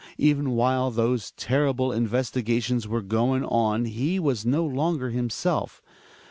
Even 0.17 0.49
while 0.53 0.89
those 0.89 1.29
terrible 1.37 1.89
investiga 1.89 2.59
tions 2.63 2.87
were 2.87 3.03
going 3.03 3.45
on 3.45 3.85
he 3.85 4.17
was 4.19 4.47
no 4.47 4.65
longer 4.65 5.11
himself. 5.11 5.79